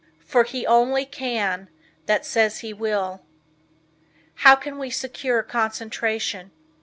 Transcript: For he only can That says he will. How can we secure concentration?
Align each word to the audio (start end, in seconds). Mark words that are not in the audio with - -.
For 0.25 0.45
he 0.45 0.65
only 0.65 1.05
can 1.05 1.69
That 2.07 2.25
says 2.25 2.61
he 2.61 2.73
will. 2.73 3.21
How 4.33 4.55
can 4.55 4.79
we 4.79 4.89
secure 4.89 5.43
concentration? 5.43 6.49